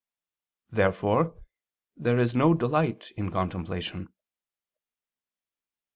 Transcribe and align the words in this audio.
Therefore 0.71 1.35
there 1.95 2.17
is 2.17 2.33
no 2.33 2.55
delight 2.55 3.11
in 3.17 3.29
contemplation. 3.29 4.05
Obj. 4.07 4.13